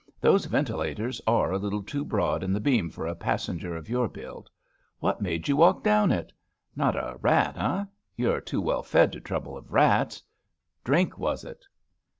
[0.19, 2.89] Those ventilators are a little EEASTASIUS OF THE WHANGHOA 5 too broad in the beam
[2.89, 4.49] for a passenger of your build.
[4.97, 6.33] What made you walk down it?
[6.75, 7.85] Not a rat, eh?
[8.15, 10.23] You're too well fed to trouble of rats.
[10.83, 11.65] Drink was it.